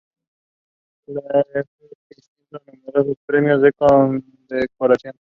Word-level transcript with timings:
Fue 1.05 1.13
distinguido 2.09 2.59
con 2.65 2.75
numerosos 2.81 3.17
premios 3.27 3.61
y 3.63 3.71
condecoraciones. 3.73 5.19